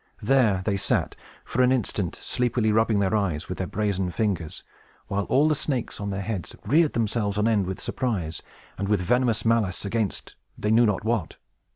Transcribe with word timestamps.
There 0.23 0.63
they 0.65 0.77
sat, 0.77 1.15
for 1.45 1.61
an 1.61 1.71
instant, 1.71 2.15
sleepily 2.15 2.71
rubbing 2.71 2.97
their 2.97 3.15
eyes 3.15 3.47
with 3.47 3.59
their 3.59 3.67
brazen 3.67 4.09
fingers, 4.09 4.63
while 5.05 5.25
all 5.25 5.47
the 5.47 5.53
snakes 5.53 6.01
on 6.01 6.09
their 6.09 6.23
heads 6.23 6.55
reared 6.65 6.93
themselves 6.93 7.37
on 7.37 7.47
end 7.47 7.67
with 7.67 7.79
surprise, 7.79 8.41
and 8.79 8.89
with 8.89 8.99
venomous 8.99 9.45
malice 9.45 9.85
against 9.85 10.33
they 10.57 10.71
knew 10.71 10.87
not 10.87 11.03
what. 11.03 11.35